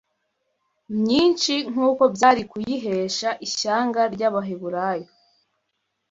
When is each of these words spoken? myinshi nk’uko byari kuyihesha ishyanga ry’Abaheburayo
myinshi 0.99 1.53
nk’uko 1.71 2.03
byari 2.15 2.41
kuyihesha 2.51 3.29
ishyanga 3.45 4.01
ry’Abaheburayo 4.13 5.07